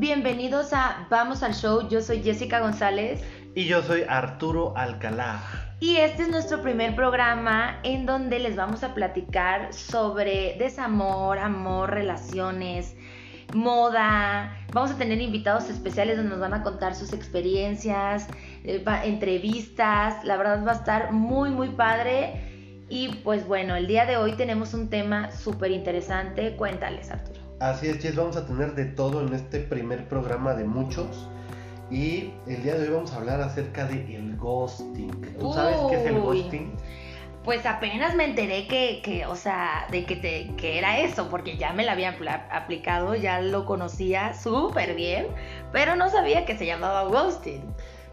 [0.00, 1.86] bienvenidos a Vamos al Show.
[1.90, 3.22] Yo soy Jessica González.
[3.54, 5.42] Y yo soy Arturo Alcalá.
[5.78, 11.90] Y este es nuestro primer programa en donde les vamos a platicar sobre desamor, amor,
[11.90, 12.96] relaciones,
[13.52, 14.56] moda.
[14.72, 18.26] Vamos a tener invitados especiales donde nos van a contar sus experiencias,
[18.64, 20.24] eh, entrevistas.
[20.24, 22.86] La verdad va a estar muy, muy padre.
[22.88, 26.56] Y pues bueno, el día de hoy tenemos un tema súper interesante.
[26.56, 27.39] Cuéntales, Arturo.
[27.60, 31.28] Así es, Jess, vamos a tener de todo en este primer programa de muchos.
[31.90, 35.10] Y el día de hoy vamos a hablar acerca de el ghosting.
[35.38, 36.72] ¿Tú sabes qué es el ghosting?
[37.44, 41.58] Pues apenas me enteré que, que o sea, de que, te, que era eso, porque
[41.58, 42.16] ya me la había
[42.50, 45.26] aplicado, ya lo conocía súper bien,
[45.70, 47.62] pero no sabía que se llamaba ghosting.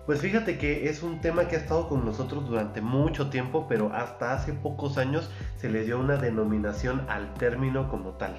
[0.06, 3.94] Pues fíjate que es un tema que ha estado con nosotros durante mucho tiempo, pero
[3.94, 8.38] hasta hace pocos años se le dio una denominación al término como tal.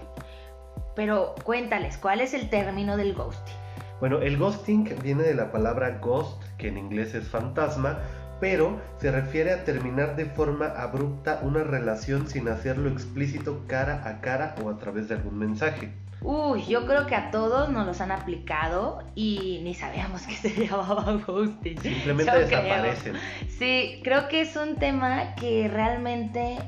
[0.98, 3.54] Pero cuéntales, ¿cuál es el término del ghosting?
[4.00, 8.00] Bueno, el ghosting viene de la palabra ghost, que en inglés es fantasma,
[8.41, 14.20] pero se refiere a terminar de forma abrupta una relación sin hacerlo explícito cara a
[14.20, 15.92] cara o a través de algún mensaje.
[16.20, 20.48] Uy, yo creo que a todos nos los han aplicado y ni sabíamos que se
[20.66, 21.78] llamaba ghosting.
[21.78, 23.14] Simplemente desaparecen.
[23.56, 26.58] Sí, creo que es un tema que realmente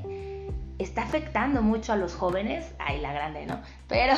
[0.79, 2.77] está afectando mucho a los jóvenes.
[2.79, 3.61] Ay, la grande, ¿no?
[3.91, 4.15] Pero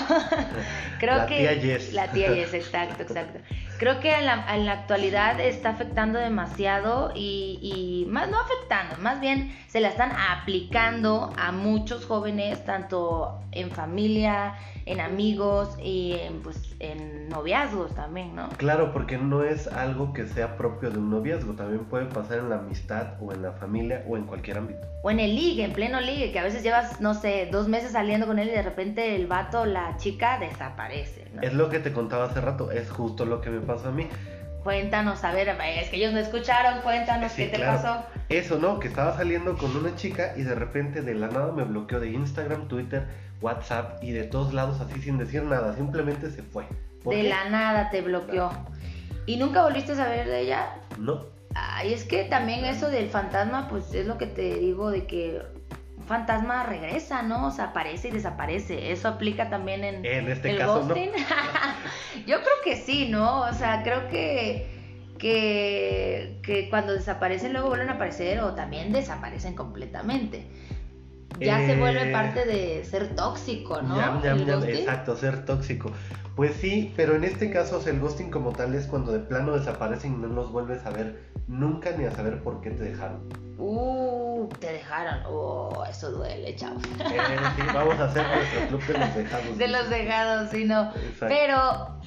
[1.00, 1.38] creo la que...
[1.38, 1.92] Tía Yes.
[1.92, 3.40] La tía Yes, exacto, exacto.
[3.78, 8.96] Creo que en la, en la actualidad está afectando demasiado y, y, más no afectando,
[8.98, 14.54] más bien se la están aplicando a muchos jóvenes, tanto en familia,
[14.86, 18.48] en amigos y en, pues, en noviazgos también, ¿no?
[18.50, 22.50] Claro, porque no es algo que sea propio de un noviazgo, también puede pasar en
[22.50, 24.80] la amistad o en la familia o en cualquier ámbito.
[25.02, 27.92] O en el ligue, en pleno ligue, que a veces llevas, no sé, dos meses
[27.92, 31.28] saliendo con él y de repente el vato, la chica desaparece.
[31.34, 31.42] ¿no?
[31.42, 34.08] Es lo que te contaba hace rato, es justo lo que me pasó a mí.
[34.62, 38.04] Cuéntanos, a ver, es que ellos no escucharon, cuéntanos qué te pasó.
[38.28, 38.78] Eso, ¿no?
[38.78, 42.10] Que estaba saliendo con una chica y de repente de la nada me bloqueó de
[42.10, 43.06] Instagram, Twitter,
[43.40, 46.64] WhatsApp y de todos lados así sin decir nada, simplemente se fue.
[47.04, 48.50] De la nada te bloqueó.
[49.26, 50.76] ¿Y nunca volviste a saber de ella?
[50.98, 51.26] No.
[51.54, 55.42] Ay, es que también eso del fantasma, pues es lo que te digo de que
[55.96, 57.46] un fantasma regresa, ¿no?
[57.46, 58.92] O sea, aparece y desaparece.
[58.92, 60.94] Eso aplica también en, en este caso, ¿no?
[62.26, 63.40] Yo creo que sí, ¿no?
[63.42, 64.80] O sea, creo que
[65.18, 70.48] que, que cuando desaparecen luego vuelven a aparecer o también desaparecen completamente
[71.40, 73.96] ya se vuelve eh, parte de ser tóxico, ¿no?
[74.68, 75.92] exacto, ser tóxico.
[76.34, 80.14] Pues sí, pero en este caso el ghosting como tal es cuando de plano desaparecen
[80.14, 83.28] y no los vuelves a ver nunca ni a saber por qué te dejaron.
[83.58, 85.22] Uh, te dejaron.
[85.26, 86.82] Oh, eso duele, chavos.
[86.84, 87.18] Eh,
[87.56, 89.58] sí, vamos a hacer nuestro club de los dejados.
[89.58, 90.92] De los dejados, sí, no.
[91.20, 92.00] Pero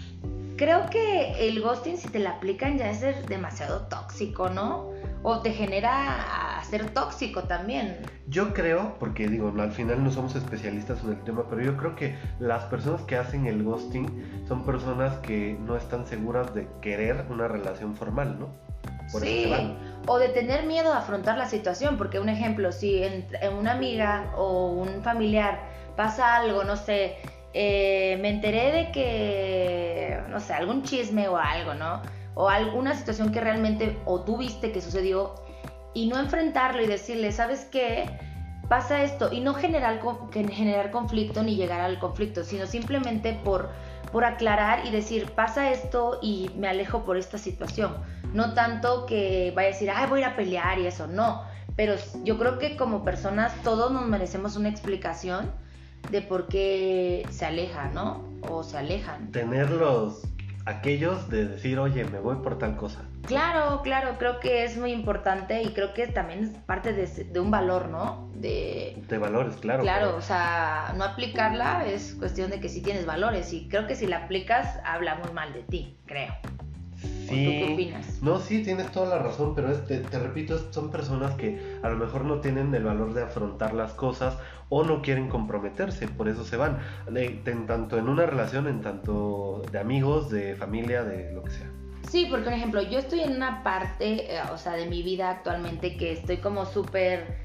[0.55, 4.91] creo que el ghosting si te lo aplican ya es demasiado tóxico, ¿no?
[5.23, 7.97] O te genera ser tóxico también.
[8.27, 11.95] Yo creo, porque digo, al final no somos especialistas en el tema, pero yo creo
[11.95, 17.25] que las personas que hacen el ghosting son personas que no están seguras de querer
[17.29, 18.66] una relación formal, ¿no?
[19.07, 19.51] sí,
[20.07, 23.27] o de tener miedo a afrontar la situación, porque un ejemplo, si en,
[23.57, 25.59] una amiga o un familiar
[25.95, 27.17] pasa algo, no sé,
[27.57, 32.01] eh, me enteré de que, no sé, algún chisme o algo, ¿no?
[32.33, 35.35] O alguna situación que realmente o tú viste que sucedió
[35.93, 38.09] y no enfrentarlo y decirle, ¿sabes qué?
[38.67, 40.01] Pasa esto y no generar,
[40.51, 43.69] generar conflicto ni llegar al conflicto, sino simplemente por,
[44.11, 47.95] por aclarar y decir, pasa esto y me alejo por esta situación.
[48.33, 51.43] No tanto que vaya a decir, ay, voy a ir a pelear y eso, no.
[51.77, 51.95] Pero
[52.25, 55.53] yo creo que como personas todos nos merecemos una explicación
[56.11, 58.23] de por qué se aleja, ¿no?
[58.49, 59.31] O se alejan.
[59.31, 60.23] Tenerlos
[60.66, 63.01] aquellos de decir, oye, me voy por tal cosa.
[63.25, 67.49] Claro, claro, creo que es muy importante y creo que también es parte de, un
[67.49, 68.29] valor, ¿no?
[68.35, 69.84] De, de valores, claro.
[69.84, 73.96] Claro, o sea, no aplicarla es cuestión de que sí tienes valores y creo que
[73.96, 76.34] si la aplicas habla muy mal de ti, creo.
[77.05, 77.28] Sí.
[77.28, 78.22] ¿Tú qué opinas?
[78.22, 81.97] No, sí, tienes toda la razón, pero te, te, repito, son personas que a lo
[81.97, 84.37] mejor no tienen el valor de afrontar las cosas
[84.69, 86.79] o no quieren comprometerse, por eso se van,
[87.16, 91.72] en tanto en una relación, en tanto de amigos, de familia, de lo que sea.
[92.09, 95.29] Sí, porque por ejemplo, yo estoy en una parte, eh, o sea, de mi vida
[95.29, 97.37] actualmente que estoy como súper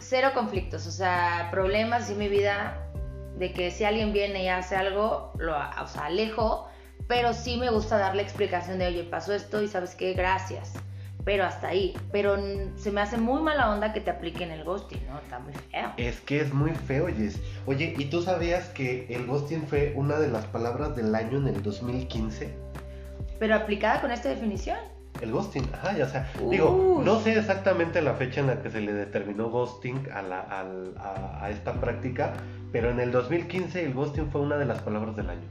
[0.00, 2.82] cero conflictos, o sea, problemas en mi vida
[3.36, 6.68] de que si alguien viene y hace algo, lo o sea, alejo,
[7.08, 10.72] pero sí me gusta darle explicación de, oye, pasó esto y sabes qué, gracias.
[11.24, 11.94] pero hasta ahí.
[12.12, 12.36] Pero
[12.76, 15.18] se me hace muy mala onda que te apliquen el ghosting, ¿no?
[15.18, 15.92] Está muy feo.
[15.96, 17.40] Es que es muy feo, Jess.
[17.66, 21.48] Oye, ¿y tú sabías que el ghosting fue una de las palabras del año en
[21.48, 22.54] el 2015?
[23.40, 24.78] Pero aplicada con esta definición.
[25.20, 26.30] El ghosting, ajá, ya sea.
[26.50, 30.40] Digo, no sé exactamente la fecha en la que se le determinó ghosting a, la,
[30.42, 32.34] a, a esta práctica,
[32.70, 35.48] pero en el 2015 el ghosting fue una de las palabras del año.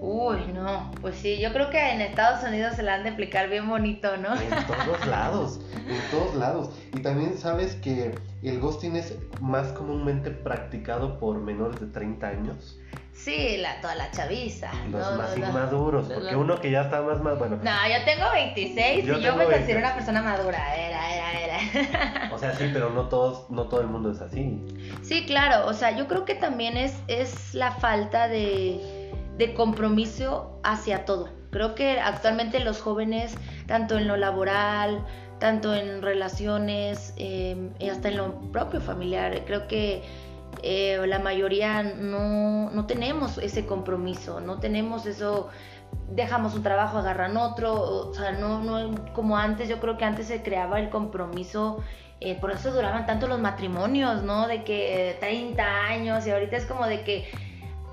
[0.00, 3.48] Uy, no, pues sí, yo creo que en Estados Unidos se la han de aplicar
[3.48, 4.34] bien bonito, ¿no?
[4.34, 6.70] En todos lados, en todos lados.
[6.94, 12.78] Y también sabes que el ghosting es más comúnmente practicado por menores de 30 años.
[13.14, 14.70] Sí, la, toda la chaviza.
[14.90, 17.56] Los más inmaduros, porque uno que ya está más, más, bueno.
[17.62, 22.30] No, yo tengo 26 y yo me considero una persona madura, era, era, era.
[22.34, 24.60] O sea, sí, pero no todos, no todo el mundo es así.
[25.02, 28.93] Sí, claro, o sea, yo creo que también es, es la falta de
[29.36, 31.28] de compromiso hacia todo.
[31.50, 33.34] Creo que actualmente los jóvenes,
[33.66, 35.04] tanto en lo laboral,
[35.38, 40.02] tanto en relaciones y hasta en lo propio familiar, creo que
[40.62, 45.48] eh, la mayoría no, no, tenemos ese compromiso, no tenemos eso,
[46.10, 50.28] dejamos un trabajo, agarran otro, o sea, no, no como antes, yo creo que antes
[50.28, 51.82] se creaba el compromiso.
[52.20, 54.46] Eh, por eso duraban tanto los matrimonios, ¿no?
[54.48, 57.28] De que 30 años y ahorita es como de que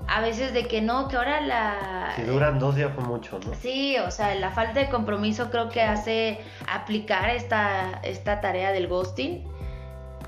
[0.08, 2.12] a veces de que no, que ahora la...
[2.16, 3.54] Si duran dos días fue mucho, ¿no?
[3.54, 8.88] Sí, o sea, la falta de compromiso creo que hace aplicar esta, esta tarea del
[8.88, 9.44] ghosting.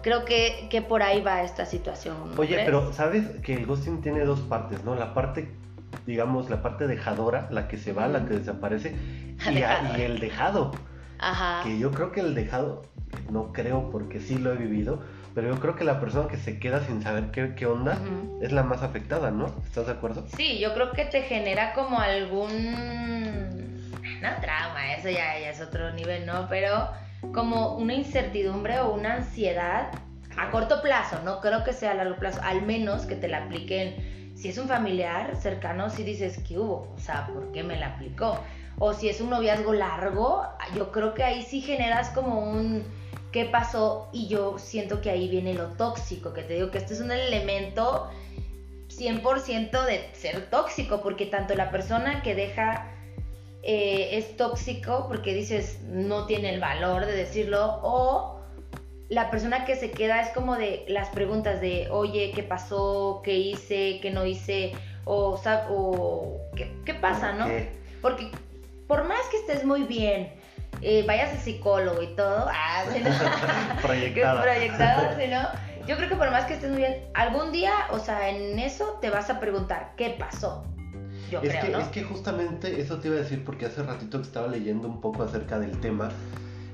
[0.02, 2.16] Creo que, que por ahí va esta situación.
[2.36, 4.94] Oye, pero sabes que el ghosting tiene dos partes, ¿no?
[4.94, 5.50] La parte,
[6.06, 8.94] digamos, la parte dejadora, la que se va, la que desaparece,
[9.50, 9.58] y,
[9.98, 10.72] y, el dejado.
[11.18, 11.62] Ajá.
[11.62, 12.82] Que yo creo que el dejado,
[13.30, 15.00] no creo porque sí lo he vivido,
[15.34, 17.98] pero yo creo que la persona que se queda sin saber qué, qué onda
[18.40, 19.46] es la más afectada, ¿no?
[19.64, 20.24] ¿Estás de acuerdo?
[20.36, 22.50] Sí, yo creo que te genera como algún...
[24.22, 26.46] No trauma, eso ya, ya es otro nivel, ¿no?
[26.48, 26.88] Pero
[27.32, 29.90] como una incertidumbre o una ansiedad
[30.36, 33.44] a corto plazo, no creo que sea a largo plazo, al menos que te la
[33.44, 34.32] apliquen.
[34.36, 36.92] Si es un familiar cercano, si dices, ¿qué hubo?
[36.94, 38.38] O sea, ¿por qué me la aplicó?
[38.78, 42.84] O si es un noviazgo largo, yo creo que ahí sí generas como un
[43.34, 46.94] qué pasó y yo siento que ahí viene lo tóxico, que te digo que este
[46.94, 48.08] es un elemento
[48.90, 52.92] 100% de ser tóxico, porque tanto la persona que deja
[53.64, 58.38] eh, es tóxico porque dices no tiene el valor de decirlo o
[59.08, 63.20] la persona que se queda es como de las preguntas de oye, ¿qué pasó?
[63.24, 63.98] ¿Qué hice?
[64.00, 64.74] ¿Qué no hice?
[65.06, 65.40] O,
[65.70, 67.32] o ¿qué, pasa?
[67.32, 67.46] ¿no?
[68.00, 68.30] Porque
[68.86, 70.32] por más que estés muy bien,
[70.82, 72.84] eh, vayas al psicólogo y todo, ah,
[73.82, 75.16] proyectada.
[75.30, 75.86] no?
[75.86, 78.98] Yo creo que por más que estés muy bien, algún día, o sea, en eso
[79.00, 80.64] te vas a preguntar, ¿qué pasó?
[81.30, 84.18] Yo es creo, que, Es que justamente eso te iba a decir porque hace ratito
[84.18, 86.08] que estaba leyendo un poco acerca del tema,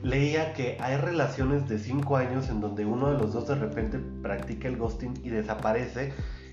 [0.03, 3.99] leía que hay relaciones de 5 años en donde uno de los dos de repente
[4.23, 6.13] practica el ghosting y desaparece.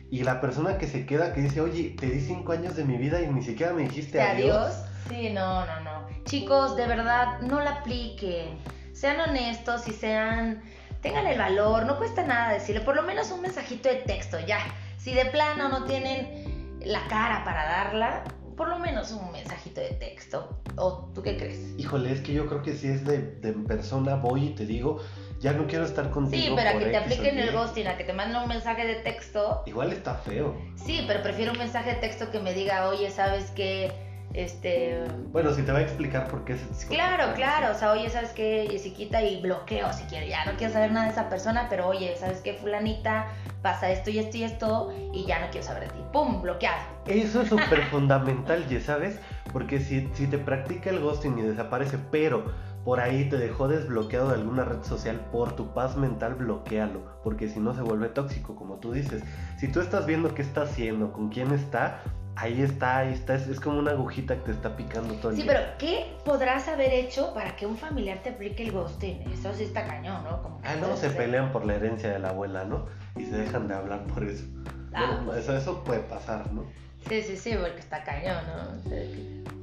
[0.10, 2.98] Y la persona que se queda que dice, oye, te di 5 años de mi
[2.98, 4.56] vida y ni siquiera me dijiste adiós.
[4.56, 5.87] adiós Sí, no, no, no.
[6.26, 8.58] Chicos, de verdad, no la apliquen.
[8.94, 10.64] Sean honestos y sean...
[11.02, 14.60] Tengan el valor, no cuesta nada decirle, por lo menos un mensajito de texto, ya.
[14.98, 18.24] Si de plano no tienen la cara para darla,
[18.58, 20.60] por lo menos un mensajito de texto.
[20.76, 21.60] ¿O tú qué crees?
[21.78, 25.00] Híjole, es que yo creo que si es de, de persona, voy y te digo,
[25.40, 26.44] ya no quiero estar contigo.
[26.44, 28.96] Sí, pero a que te apliquen el ghosting, a que te manden un mensaje de
[28.96, 29.64] texto.
[29.68, 30.60] Igual está feo.
[30.76, 33.92] Sí, pero prefiero un mensaje de texto que me diga, oye, ¿sabes qué?
[34.38, 35.04] Este.
[35.32, 36.86] Bueno, si te va a explicar por qué es.
[36.86, 37.72] Claro, claro.
[37.72, 38.68] O sea, oye, ¿sabes qué?
[38.70, 40.28] Jessiquita y bloqueo si quiero.
[40.28, 42.54] Ya no quiero saber nada de esa persona, pero oye, ¿sabes qué?
[42.54, 43.26] Fulanita,
[43.64, 46.04] pasa esto y esto y esto y ya no quiero saber de ti.
[46.14, 46.44] ¡Pum!
[46.44, 46.78] Bloqueado.
[47.08, 49.20] Eso es súper fundamental, ya sabes.
[49.52, 52.46] Porque si, si te practica el ghosting y desaparece, pero
[52.86, 57.50] por ahí te dejó desbloqueado de alguna red social, por tu paz mental bloquealo, porque
[57.50, 59.24] si no se vuelve tóxico, como tú dices.
[59.58, 62.04] Si tú estás viendo qué está haciendo, con quién está,
[62.40, 65.44] Ahí está, ahí está, es, como una agujita que te está picando todo el sí,
[65.48, 69.24] pero ¿qué podrás haber hecho para que un familiar te aplique el ghosting?
[69.34, 70.60] Eso sí está cañón, ¿no?
[70.64, 72.86] ah, no, se pelean por la herencia de la abuela, ¿no?
[73.16, 74.46] Y se dejan de hablar por eso.
[74.94, 75.26] Ah.
[75.36, 76.64] eso, eso puede pasar, ¿no?
[77.10, 78.92] Sí, sí, sí, porque está cañón, ¿no?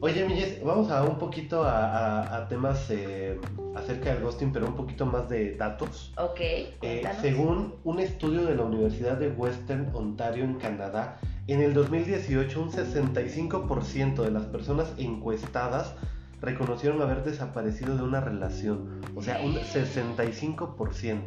[0.01, 3.39] Oye, Milles, vamos a un poquito a, temas eh,
[3.77, 6.13] acerca del ghosting, pero un poquito más de datos.
[6.19, 6.41] Ok.
[6.41, 12.61] Eh, según un estudio de la Universidad de Western Ontario en Canadá, en el 2018,
[12.61, 15.95] un 65% de las personas encuestadas
[16.41, 19.01] reconocieron haber desaparecido de una relación.
[19.15, 21.21] O sea, un 65%.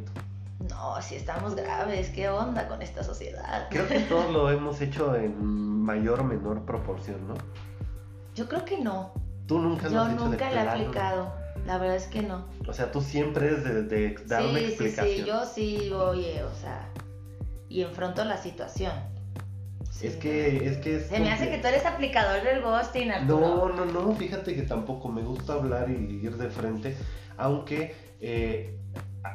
[0.70, 3.68] No, si estamos graves, ¿qué onda con esta sociedad?
[3.70, 5.38] Creo que todos lo hemos hecho en
[5.84, 7.36] mayor o menor proporción, ¿no?
[8.34, 9.14] Yo creo que no.
[9.46, 11.32] ¿Tú nunca lo has Yo nunca la he aplicado.
[11.66, 12.48] La verdad es que no.
[12.68, 15.08] O sea, tú siempre es de, dar una explicación.
[15.08, 16.90] Sí, sí, yo sí, oye, o sea,
[17.70, 18.94] y enfrento la situación.
[20.02, 23.72] Es que, es que Se me hace que tú eres aplicador del ghosting, Arturo.
[23.76, 26.96] No, no, no, fíjate que tampoco me gusta hablar y ir de frente,
[27.38, 28.78] aunque eh,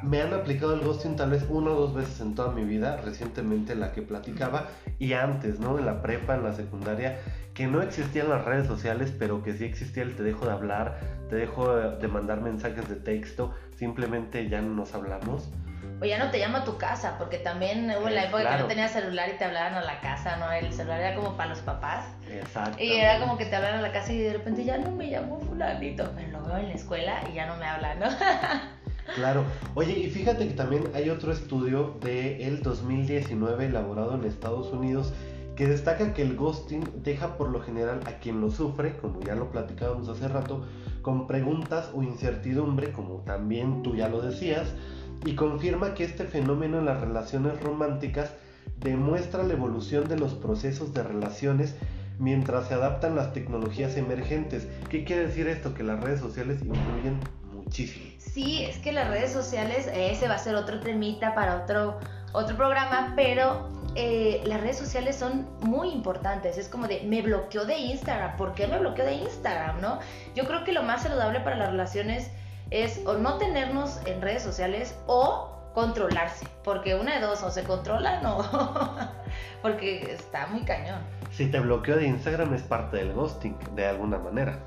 [0.01, 2.97] me han aplicado el ghosting tal vez una o dos veces en toda mi vida,
[2.97, 5.77] recientemente la que platicaba, y antes, ¿no?
[5.77, 7.19] En la prepa, en la secundaria,
[7.53, 10.99] que no existían las redes sociales, pero que sí existía el te dejo de hablar,
[11.29, 15.49] te dejo de mandar mensajes de texto, simplemente ya no nos hablamos.
[16.03, 18.67] O ya no te llama a tu casa, porque también hubo la época que no
[18.67, 20.51] tenías celular y te hablaban a la casa, ¿no?
[20.51, 22.07] El celular era como para los papás.
[22.29, 22.83] Exacto.
[22.83, 25.09] Y era como que te hablaban a la casa y de repente ya no me
[25.09, 28.07] llamó fulanito, pero lo veo en la escuela y ya no me habla, ¿no?
[29.15, 29.43] Claro.
[29.75, 35.13] Oye, y fíjate que también hay otro estudio del el 2019 elaborado en Estados Unidos
[35.55, 39.35] que destaca que el ghosting deja por lo general a quien lo sufre, como ya
[39.35, 40.65] lo platicábamos hace rato,
[41.01, 44.73] con preguntas o incertidumbre, como también tú ya lo decías,
[45.25, 48.31] y confirma que este fenómeno en las relaciones románticas
[48.79, 51.75] demuestra la evolución de los procesos de relaciones
[52.19, 54.67] mientras se adaptan las tecnologías emergentes.
[54.89, 55.73] ¿Qué quiere decir esto?
[55.73, 57.19] Que las redes sociales influyen
[57.53, 58.05] muchísimo.
[58.17, 61.99] Sí, es que las redes sociales, ese va a ser otro temita para otro,
[62.33, 66.57] otro programa, pero eh, las redes sociales son muy importantes.
[66.57, 68.37] Es como de, me bloqueó de Instagram.
[68.37, 69.81] ¿Por qué me bloqueó de Instagram?
[69.81, 69.99] ¿No?
[70.35, 72.29] Yo creo que lo más saludable para las relaciones
[72.73, 76.47] es o no tenernos en redes sociales o controlarse.
[76.63, 78.43] Porque una de dos, o se controlan o...
[79.61, 80.99] porque está muy cañón.
[81.31, 84.59] Si te bloqueó de Instagram es parte del ghosting, de alguna manera.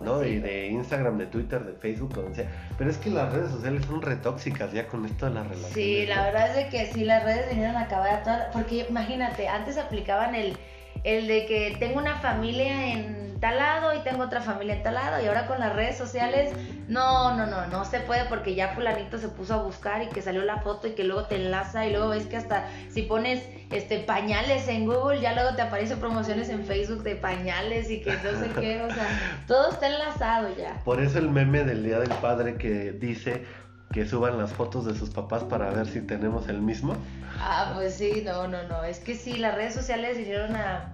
[0.00, 0.24] ¿no?
[0.24, 2.50] Y de Instagram, de Twitter, de Facebook, donde sea.
[2.76, 5.74] Pero es que las redes sociales son retóxicas ya con esto de las relaciones.
[5.74, 8.52] Sí, la verdad es de que sí, las redes vinieron a acabar a todas.
[8.52, 10.56] Porque imagínate, antes aplicaban el,
[11.04, 14.94] el de que tengo una familia en tal lado y tengo otra familia en tal
[14.94, 16.52] lado y ahora con las redes sociales,
[16.86, 20.22] no, no, no, no se puede porque ya fulanito se puso a buscar y que
[20.22, 23.42] salió la foto y que luego te enlaza y luego ves que hasta si pones
[23.72, 28.12] este pañales en Google, ya luego te aparecen promociones en Facebook de pañales y que
[28.12, 30.80] no sé qué, o sea, todo está enlazado ya.
[30.84, 33.44] Por eso el meme del Día del Padre que dice
[33.92, 36.96] que suban las fotos de sus papás para ver si tenemos el mismo.
[37.40, 40.91] Ah, pues sí, no, no, no, es que sí, las redes sociales hicieron a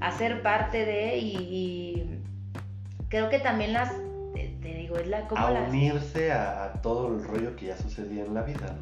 [0.00, 2.20] hacer parte de y,
[3.08, 3.92] creo que también las,
[4.34, 5.26] te, digo, es la...
[5.28, 8.76] como a unirse a, todo el rollo que ya sucedía en la vida.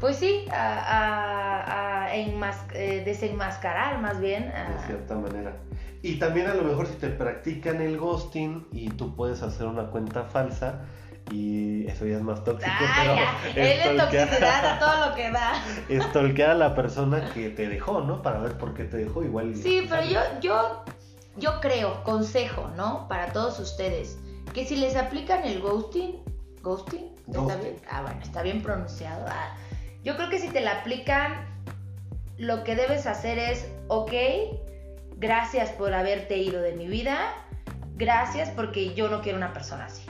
[0.00, 4.44] Pues sí, a, a, eh, desenmascarar más bien.
[4.44, 5.56] De cierta manera.
[6.02, 9.90] Y también a lo mejor si te practican el ghosting y tú puedes hacer una
[9.90, 10.82] cuenta falsa,
[11.30, 15.30] y eso ya es más tóxico, ah, pero él es toxicidad a todo lo que
[15.30, 15.62] da.
[15.88, 18.22] Estolquear a la persona que te dejó, ¿no?
[18.22, 19.54] Para ver por qué te dejó igual.
[19.54, 20.84] Sí, pero yo, yo,
[21.36, 23.08] yo creo, consejo, ¿no?
[23.08, 24.18] Para todos ustedes,
[24.54, 26.22] que si les aplican el ghosting,
[26.62, 27.76] ghosting, ¿está bien?
[27.90, 29.26] Ah, bueno, está bien pronunciado.
[29.28, 29.54] Ah,
[30.04, 31.46] yo creo que si te la aplican,
[32.38, 34.12] lo que debes hacer es, ok,
[35.16, 37.18] gracias por haberte ido de mi vida,
[37.96, 40.02] gracias porque yo no quiero una persona así.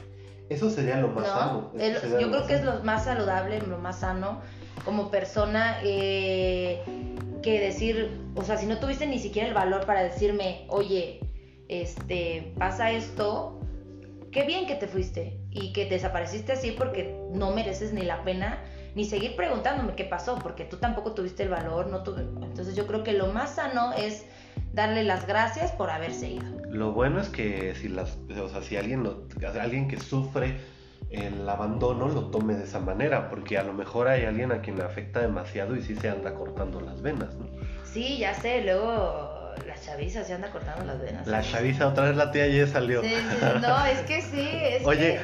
[0.49, 1.73] Eso sería lo más sano.
[1.75, 4.41] yo creo que es lo más saludable, lo más sano
[4.85, 6.83] como persona eh,
[7.43, 11.21] que decir, o sea, si no tuviste ni siquiera el valor para decirme, oye,
[11.69, 13.61] este, pasa esto,
[14.33, 18.63] qué bien que te fuiste y que desapareciste así porque no mereces ni la pena
[18.95, 22.23] ni seguir preguntándome qué pasó, porque tú tampoco tuviste el valor, no tuve.
[22.23, 24.25] Entonces yo creo que lo más sano es
[24.73, 26.45] darle las gracias por haberse ido.
[26.71, 29.09] Lo bueno es que si las, o sea, si alguien,
[29.61, 30.57] alguien que sufre
[31.11, 34.77] el abandono lo tome de esa manera, porque a lo mejor hay alguien a quien
[34.77, 37.47] le afecta demasiado y sí se anda cortando las venas, ¿no?
[37.85, 41.27] Sí, ya sé, luego la chaviza se anda cortando las venas.
[41.27, 43.03] La chaviza, otra vez la tía ya salió.
[43.03, 43.15] Sí,
[43.63, 45.21] no, es que sí, es Oye,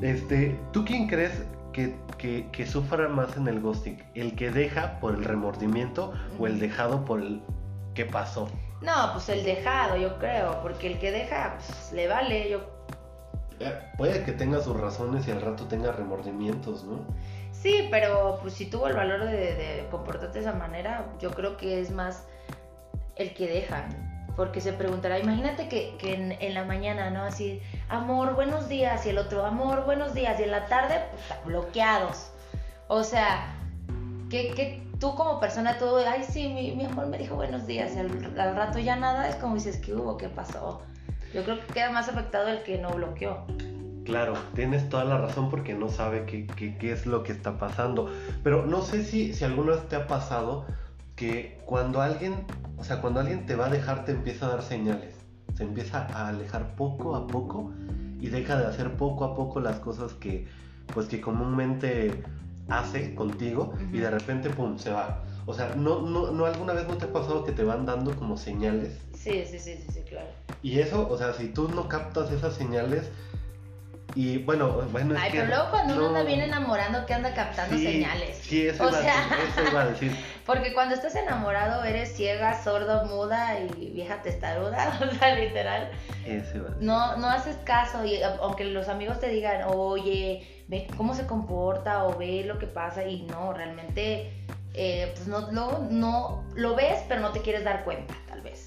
[0.00, 4.02] este, ¿tú quién crees que, que, sufra más en el ghosting?
[4.14, 7.42] ¿El que deja por el remordimiento o el dejado por el
[8.00, 8.48] qué pasó?
[8.80, 12.60] No, pues el dejado, yo creo, porque el que deja, pues le vale, yo...
[13.58, 17.04] Eh, puede que tenga sus razones y al rato tenga remordimientos, ¿no?
[17.52, 21.78] Sí, pero pues si tuvo el valor de, comportarte de esa manera, yo creo que
[21.78, 22.24] es más
[23.16, 23.86] el que deja.
[24.34, 25.98] Porque se preguntará, imagínate que,
[26.40, 27.24] en, la mañana, ¿no?
[27.24, 31.44] Así, amor, buenos días, y el otro, amor, buenos días, y en la tarde, pues,
[31.44, 32.30] bloqueados.
[32.88, 33.54] O sea,
[34.30, 38.54] ¿qué, qué tú como persona, tú, ay, sí, mi, amor me dijo buenos días, al,
[38.54, 40.16] rato ya nada, es como dices, ¿qué hubo?
[40.16, 40.82] ¿Qué pasó?
[41.34, 43.46] Yo creo que queda más afectado el que no bloqueó.
[44.04, 48.10] Claro, tienes toda la razón porque no sabe qué, qué, es lo que está pasando.
[48.42, 50.66] Pero no sé si, si alguna vez te ha pasado
[51.16, 52.44] que cuando alguien,
[52.76, 55.14] o sea, cuando alguien te va a dejar, te empieza a dar señales.
[55.54, 57.72] Se empieza a alejar poco a poco
[58.18, 60.46] y deja de hacer poco a poco las cosas que
[60.92, 62.22] pues que comúnmente
[62.70, 66.86] hace contigo y de repente pum se va o sea no no no alguna vez
[66.86, 70.00] no te ha pasado que te van dando como señales sí sí sí sí, sí
[70.08, 70.28] claro
[70.62, 73.10] y eso o sea si tú no captas esas señales
[74.14, 75.14] y bueno, bueno.
[75.18, 78.38] Ay, pero luego cuando uno anda bien enamorando, que anda captando señales.
[78.42, 80.16] Sí, eso, iba, eso iba a decir.
[80.46, 85.90] Porque cuando estás enamorado eres ciega, sordo, muda y vieja testaruda, o sea, literal.
[86.26, 86.86] Eso iba a decir.
[86.86, 92.04] No, no haces caso, y aunque los amigos te digan, oye, ve cómo se comporta
[92.04, 94.32] o ve lo que pasa, y no, realmente,
[94.72, 98.14] eh, pues no, no, no, lo ves, pero no te quieres dar cuenta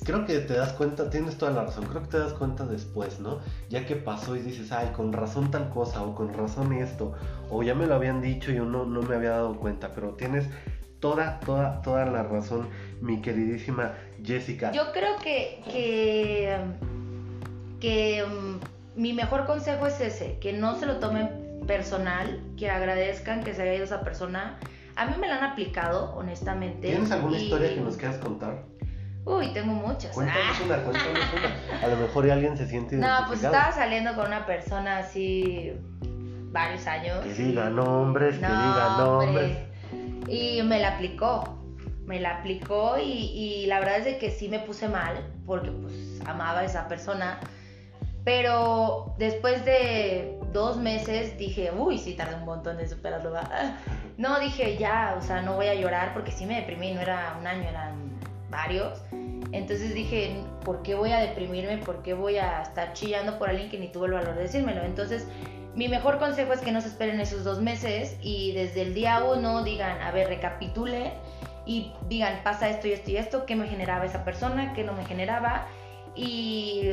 [0.03, 3.19] creo que te das cuenta, tienes toda la razón, creo que te das cuenta después,
[3.19, 3.39] ¿no?
[3.69, 7.13] Ya que pasó y dices, ay, con razón tal cosa, o con razón esto,
[7.49, 10.45] o ya me lo habían dicho y uno no me había dado cuenta, pero tienes
[10.99, 12.67] toda, toda, toda la razón,
[13.01, 13.93] mi queridísima
[14.23, 14.71] Jessica.
[14.71, 16.57] Yo creo que, que,
[17.79, 18.59] que um,
[18.95, 21.29] mi mejor consejo es ese, que no se lo tomen
[21.67, 24.57] personal, que agradezcan que se haya ido esa persona.
[24.95, 26.89] A mí me la han aplicado, honestamente.
[26.89, 28.63] ¿Tienes alguna historia que nos quieras contar?
[29.25, 30.11] Uy, tengo muchas.
[30.11, 30.63] Cuéntanos ah.
[30.65, 31.81] una, cuéntanos una.
[31.81, 35.73] A lo mejor alguien se siente No, pues estaba saliendo con una persona así
[36.51, 37.23] varios años.
[37.23, 39.57] Que diga nombres, que diga nombres.
[40.27, 41.59] Y me la aplicó.
[42.05, 45.71] Me la aplicó y, y, la verdad es de que sí me puse mal porque
[45.71, 47.39] pues amaba a esa persona.
[48.23, 53.33] Pero después de dos meses dije, uy, sí tardé un montón de superarlo.
[54.17, 57.35] No, dije, ya, o sea, no voy a llorar porque sí me deprimí, no era
[57.39, 58.11] un año, eran
[58.49, 59.01] varios.
[59.51, 61.77] Entonces dije, ¿por qué voy a deprimirme?
[61.77, 64.83] ¿Por qué voy a estar chillando por alguien que ni tuvo el valor de decírmelo?
[64.83, 65.27] Entonces,
[65.75, 69.23] mi mejor consejo es que no se esperen esos dos meses y desde el día
[69.23, 71.13] uno digan, a ver, recapitule
[71.65, 74.93] y digan, pasa esto y esto y esto, qué me generaba esa persona, qué no
[74.93, 75.67] me generaba
[76.15, 76.91] y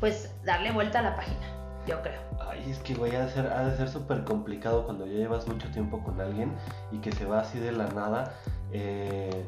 [0.00, 1.46] pues darle vuelta a la página,
[1.86, 2.20] yo creo.
[2.40, 5.46] Ay, es que güey, ha de ser, ha de ser súper complicado cuando ya llevas
[5.46, 6.52] mucho tiempo con alguien
[6.92, 8.34] y que se va así de la nada.
[8.72, 9.44] Eh,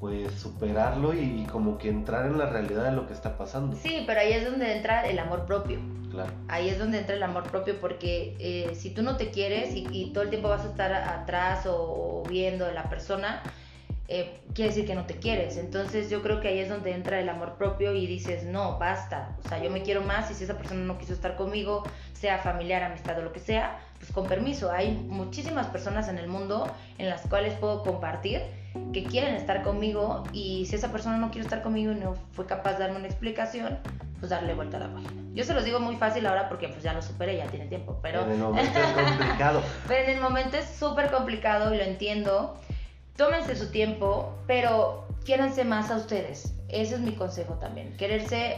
[0.00, 3.76] pues superarlo y, como que entrar en la realidad de lo que está pasando.
[3.76, 5.80] Sí, pero ahí es donde entra el amor propio.
[6.10, 6.32] Claro.
[6.48, 10.10] Ahí es donde entra el amor propio porque eh, si tú no te quieres y,
[10.12, 13.42] todo el tiempo vas a estar atrás o, viendo a la persona,
[14.08, 15.56] eh, quiere decir que no te quieres.
[15.56, 19.36] Entonces yo creo que ahí es donde entra el amor propio y dices, no, basta.
[19.44, 22.38] O sea, yo me quiero más y si esa persona no quiso estar conmigo, sea
[22.38, 24.70] familiar, amistad o lo que sea, pues con permiso.
[24.70, 28.42] Hay muchísimas personas en el mundo en las cuales puedo compartir
[28.92, 32.46] que quieren estar conmigo y si esa persona no quiere estar conmigo y no fue
[32.46, 33.78] capaz de darme una explicación,
[34.20, 35.10] pues darle vuelta a la página.
[35.34, 37.98] Yo se los digo muy fácil ahora porque pues ya lo superé, ya tiene tiempo,
[38.02, 38.22] pero...
[38.22, 39.62] En el momento es complicado.
[39.86, 42.56] pero en el momento es súper complicado y lo entiendo.
[43.16, 46.54] Tómense su tiempo, pero quiéranse más a ustedes.
[46.68, 47.96] Ese es mi consejo también.
[47.96, 48.56] Quererse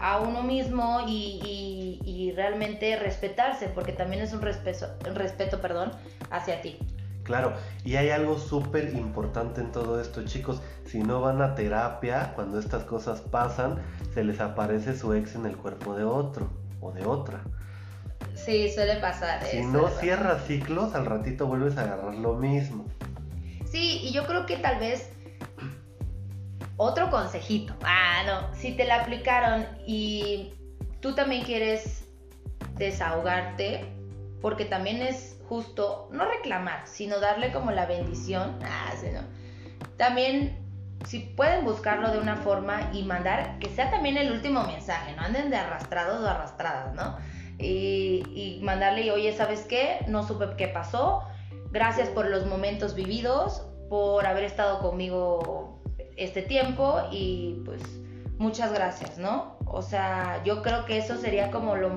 [0.00, 5.92] a uno mismo y, y, realmente respetarse, porque también es un respeto, un respeto perdón,
[6.30, 6.78] hacia ti.
[7.22, 7.52] Claro,
[7.84, 10.60] y hay algo súper importante en todo esto, chicos.
[10.86, 13.80] Si no van a terapia, cuando estas cosas pasan,
[14.12, 16.50] se les aparece su ex en el cuerpo de otro
[16.80, 17.44] o de otra.
[18.34, 19.44] Sí, suele pasar.
[19.44, 22.86] Si no cierras ciclos, al ratito vuelves a agarrar lo mismo.
[23.72, 25.10] Sí, y yo creo que tal vez
[26.76, 27.74] otro consejito.
[27.82, 30.52] Ah, no, si te la aplicaron y
[31.00, 32.06] tú también quieres
[32.76, 33.86] desahogarte,
[34.42, 38.58] porque también es justo no reclamar, sino darle como la bendición.
[38.62, 39.22] Ah, sí, no.
[39.96, 40.58] También,
[41.06, 45.22] si pueden buscarlo de una forma y mandar que sea también el último mensaje, no
[45.22, 47.16] anden de arrastrados o arrastradas, ¿no?
[47.58, 50.04] Y, y mandarle, oye, ¿sabes qué?
[50.08, 51.26] No supe qué pasó.
[51.72, 55.82] Gracias por los momentos vividos, por haber estado conmigo
[56.16, 57.82] este tiempo y pues
[58.38, 59.56] muchas gracias, ¿no?
[59.66, 61.90] O sea, yo creo que eso sería como lo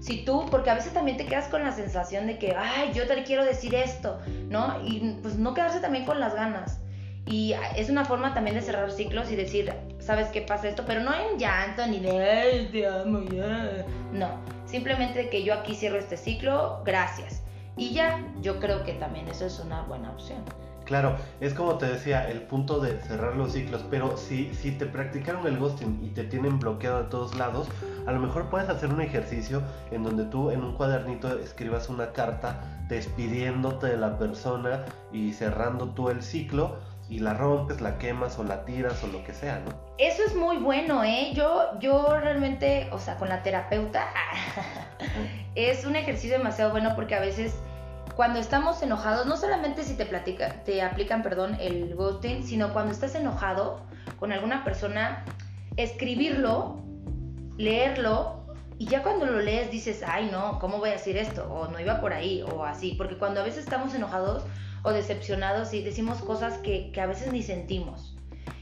[0.00, 3.06] si tú, porque a veces también te quedas con la sensación de que, ay, yo
[3.06, 4.80] te quiero decir esto, ¿no?
[4.86, 6.80] Y pues no quedarse también con las ganas.
[7.26, 10.84] Y es una forma también de cerrar ciclos y decir, ¿sabes qué pasa esto?
[10.86, 13.84] Pero no en llanto ni de, ay, te amo, ya.
[14.12, 17.42] No, simplemente que yo aquí cierro este ciclo, gracias.
[17.78, 20.42] Y ya, yo creo que también eso es una buena opción.
[20.84, 24.86] Claro, es como te decía, el punto de cerrar los ciclos, pero si, si te
[24.86, 27.68] practicaron el ghosting y te tienen bloqueado de todos lados,
[28.06, 32.12] a lo mejor puedes hacer un ejercicio en donde tú en un cuadernito escribas una
[32.12, 36.78] carta despidiéndote de la persona y cerrando tú el ciclo
[37.08, 39.72] y la rompes, la quemas o la tiras o lo que sea, ¿no?
[39.98, 41.32] Eso es muy bueno, ¿eh?
[41.34, 44.06] Yo, yo realmente, o sea, con la terapeuta,
[45.54, 47.54] es un ejercicio demasiado bueno porque a veces
[48.14, 52.92] cuando estamos enojados, no solamente si te, platica, te aplican perdón, el ghosting, sino cuando
[52.92, 53.80] estás enojado
[54.18, 55.24] con alguna persona,
[55.76, 56.82] escribirlo,
[57.56, 58.44] leerlo
[58.76, 61.48] Y ya cuando lo lees dices, ay no, ¿cómo voy a decir esto?
[61.52, 62.94] O no iba por ahí, o así.
[62.98, 64.44] Porque cuando a veces estamos enojados
[64.82, 68.16] o decepcionados y decimos cosas que, que a veces ni sentimos.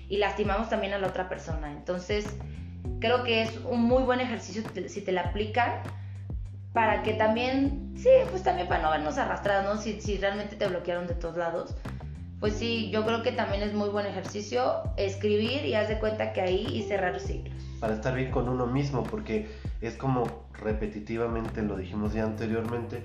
[0.09, 1.72] Y lastimamos también a la otra persona.
[1.72, 2.26] Entonces,
[3.00, 5.83] creo que es un muy buen ejercicio si te la aplican
[6.72, 9.81] para que también, sí, pues también para no vernos arrastrados, ¿no?
[9.81, 11.74] Si, si realmente te bloquearon de todos lados.
[12.38, 16.35] Pues sí, yo creo que también es muy buen ejercicio escribir y haz de cuenta
[16.35, 17.62] que ahí y cerrar ciclos.
[17.81, 19.48] Para estar bien con uno mismo, porque
[19.81, 23.02] es como repetitivamente, lo dijimos ya anteriormente,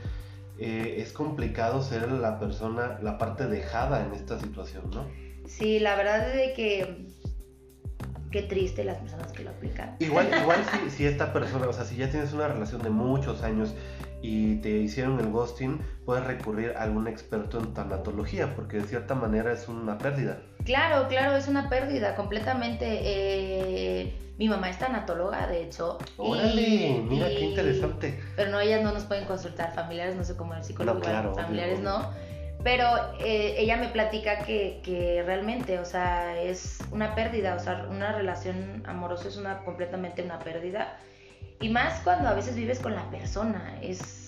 [0.63, 5.07] eh, es complicado ser la persona, la parte dejada en esta situación, ¿no?
[5.47, 7.07] Sí, la verdad es de que
[8.29, 9.95] qué triste las personas que lo aplican.
[9.97, 13.41] Igual, igual si, si, esta persona, o sea, si ya tienes una relación de muchos
[13.41, 13.73] años
[14.21, 19.15] y te hicieron el ghosting, puedes recurrir a algún experto en tanatología, porque de cierta
[19.15, 20.39] manera es una pérdida.
[20.63, 22.85] Claro, claro, es una pérdida completamente.
[22.85, 25.97] Eh, mi mamá es tanatóloga, de hecho.
[26.17, 28.19] Órale, mira qué interesante.
[28.35, 31.35] Pero no, ellas no nos pueden consultar, familiares, no sé cómo el psicólogo, no, claro,
[31.35, 32.09] familiares no
[32.63, 32.85] pero
[33.19, 38.11] eh, ella me platica que, que, realmente, o sea, es una pérdida, o sea, una
[38.11, 40.97] relación amorosa es una completamente una pérdida.
[41.61, 44.21] Y más cuando a veces vives con la persona, es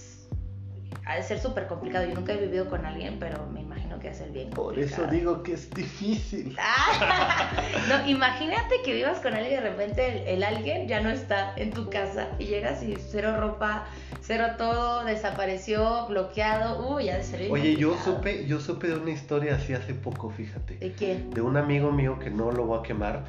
[1.06, 2.06] ha de ser súper complicado.
[2.08, 4.78] Yo nunca he vivido con alguien, pero me imagino que va a ser bien Por
[4.80, 6.56] eso digo que es difícil.
[7.90, 11.72] no, imagínate que vivas con alguien y de repente el, alguien ya no está en
[11.72, 13.86] tu casa y llegas y cero ropa,
[14.22, 16.96] cero todo, desapareció, bloqueado.
[16.96, 20.30] Uy, ya de ser Oye, yo supe, yo supe de una historia así hace poco,
[20.30, 20.78] fíjate.
[20.78, 21.32] ¿De quién?
[21.32, 23.26] De un amigo mío que no lo voy a quemar.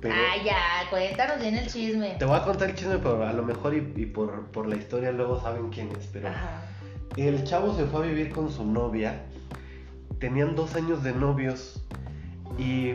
[0.00, 2.16] Pero ah, ya, cuéntanos bien el chisme.
[2.18, 5.12] Te voy a contar el chisme, pero a lo mejor y, por, por, la historia
[5.12, 6.08] luego saben quién es.
[6.12, 6.62] Pero Ajá
[7.16, 9.24] el chavo se fue a vivir con su novia.
[10.18, 11.84] Tenían dos años de novios
[12.58, 12.94] y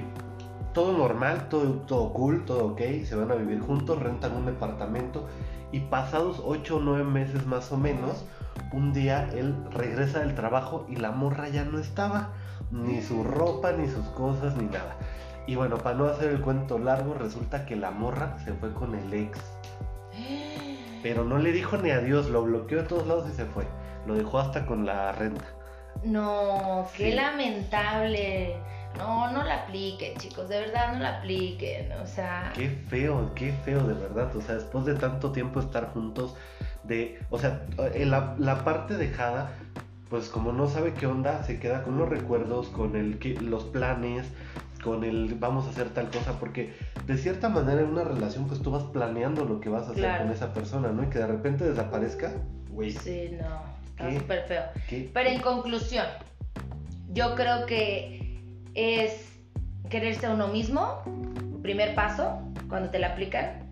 [0.74, 2.82] todo normal, todo, todo cool, todo ok.
[3.06, 5.28] Se van a vivir juntos, rentan un departamento
[5.72, 8.26] y pasados ocho o nueve meses más o menos,
[8.72, 12.34] un día él regresa del trabajo y la morra ya no estaba.
[12.72, 14.98] Ni su ropa, ni sus cosas, ni nada.
[15.48, 18.94] Y bueno, para no hacer el cuento largo, resulta que la morra se fue con
[18.94, 19.40] el ex.
[21.02, 23.66] Pero no le dijo ni adiós, lo bloqueó de todos lados y se fue.
[24.06, 25.46] Lo dejó hasta con la renta.
[26.04, 28.58] No, qué lamentable.
[28.98, 32.52] No, no la apliquen, chicos, de verdad no la apliquen, o sea...
[32.56, 36.36] Qué feo, qué feo, de verdad, o sea, después de tanto tiempo estar juntos,
[36.84, 39.52] de, o sea, la, la parte dejada,
[40.10, 44.26] pues como no sabe qué onda, se queda con los recuerdos, con el, los planes,
[44.84, 46.74] con el vamos a hacer tal cosa, porque
[47.06, 50.20] de cierta manera en una relación pues tú vas planeando lo que vas a hacer
[50.20, 51.04] con esa persona, ¿no?
[51.04, 52.32] Y que de repente desaparezca,
[52.70, 52.92] güey.
[52.92, 53.78] Sí, no.
[53.90, 54.64] Está súper feo.
[55.14, 56.06] Pero en conclusión,
[57.14, 58.40] yo creo que
[58.76, 59.28] es
[59.90, 61.02] quererse a uno mismo,
[61.64, 63.72] primer paso, cuando te la aplican,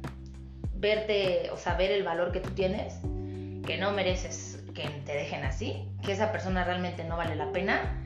[0.74, 2.96] verte o saber el valor que tú tienes,
[3.66, 8.05] que no mereces que te dejen así, que esa persona realmente no vale la pena.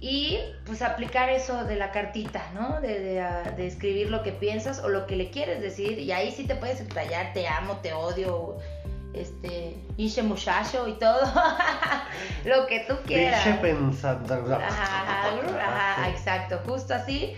[0.00, 2.80] Y pues aplicar eso de la cartita, ¿no?
[2.80, 3.24] De, de,
[3.56, 5.98] de escribir lo que piensas o lo que le quieres decir.
[5.98, 8.58] Y ahí sí te puedes explayar, te amo, te odio,
[9.16, 11.20] este, Ishe muchacho y todo,
[12.44, 13.42] lo que tú quieras.
[13.60, 14.56] pensando.
[14.56, 17.34] Ajá, exacto, justo así.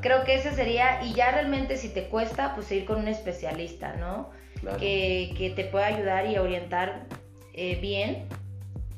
[0.00, 3.94] Creo que ese sería, y ya realmente si te cuesta, pues ir con un especialista,
[3.96, 4.30] ¿no?
[4.78, 7.06] Que, que, te pueda ayudar y orientar
[7.52, 8.28] eh, bien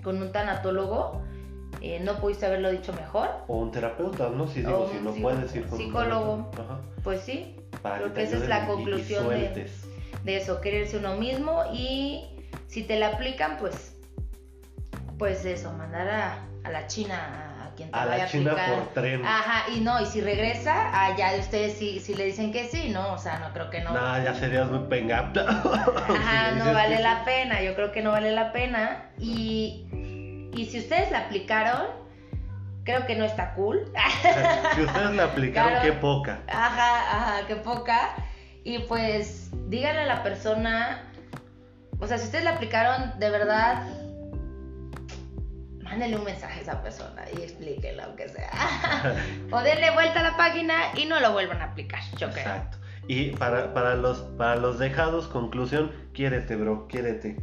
[0.02, 1.22] con un tanatólogo.
[1.86, 3.28] Eh, no pudiste haberlo dicho mejor.
[3.46, 4.48] O un terapeuta, ¿no?
[4.48, 6.32] Si digo, si no puedes ir con psicólogo.
[6.32, 7.56] Un Pues sí.
[7.82, 9.68] Creo que, esa es la conclusión de
[10.24, 12.24] de eso, quererse uno mismo y
[12.66, 13.94] si te la aplican, pues,
[15.18, 19.22] pues eso, mandar a, la China a quien te a vaya la China por tren.
[19.22, 22.88] Ajá, y no, y si regresa, allá de ustedes si, si le dicen que sí,
[22.88, 23.12] ¿no?
[23.12, 23.92] O sea, no creo que no.
[23.92, 25.42] No, ya serías muy pengapta.
[26.08, 29.10] Ajá, no vale la pena, yo creo que no vale la pena.
[29.18, 29.86] Y,
[30.56, 31.86] y si ustedes la aplicaron,
[32.84, 33.90] creo que no está cool.
[34.74, 36.40] si ustedes la aplicaron, qué poca.
[36.48, 38.14] Ajá, ajá, qué poca.
[38.62, 41.02] Y pues díganle a la persona,
[41.98, 43.86] o sea, si ustedes la aplicaron, de verdad,
[45.82, 49.14] mándenle un mensaje a esa persona y explíquenlo, aunque sea.
[49.50, 52.38] o denle vuelta a la página y no lo vuelvan a aplicar, yo creo.
[52.38, 52.78] Exacto.
[53.06, 57.36] Y para, para, los, para los dejados, conclusión, quiérete, bro, quiérete.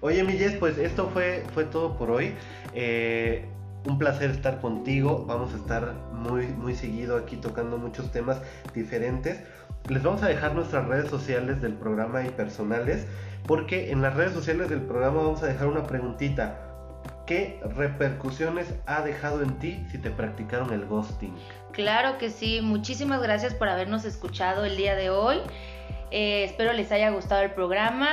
[0.00, 2.34] Oye, mi pues esto fue, fue todo por hoy.
[2.74, 3.46] Eh,
[3.86, 5.24] un placer estar contigo.
[5.26, 8.40] Vamos a estar muy, muy seguido aquí tocando muchos temas
[8.74, 9.40] diferentes.
[9.88, 13.06] Les vamos a dejar nuestras redes sociales del programa y personales,
[13.46, 16.60] porque en las redes sociales del programa vamos a dejar una preguntita.
[17.26, 21.34] ¿Qué repercusiones ha dejado en ti si te practicaron el ghosting?
[21.72, 25.38] Claro que sí, muchísimas gracias por habernos escuchado el día de hoy.
[26.10, 28.08] Eh, espero les haya gustado el programa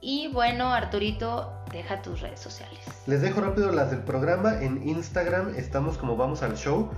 [0.00, 2.78] Y bueno, Arturito, deja tus redes sociales.
[3.06, 4.62] Les dejo rápido las del programa.
[4.62, 6.90] En Instagram estamos como Vamos al Show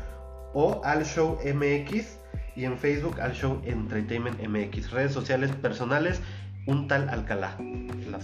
[0.53, 2.19] o Al Show MX
[2.57, 4.91] y en Facebook Al Show Entertainment MX.
[4.91, 6.21] Redes sociales personales,
[6.67, 7.57] un tal Alcalá.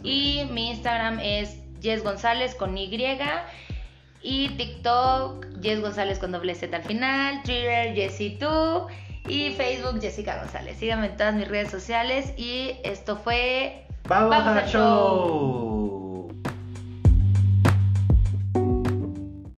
[0.03, 2.91] y mi Instagram es Jess González con Y.
[4.23, 7.43] Y TikTok, Jess González con doble Z al final.
[7.45, 8.89] Twitter, Jessy tú.
[9.29, 10.77] Y Facebook, Jessica González.
[10.79, 12.33] Síganme en todas mis redes sociales.
[12.37, 13.86] Y esto fue.
[14.07, 15.96] Fala, Racho!